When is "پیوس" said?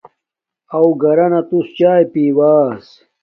2.11-2.85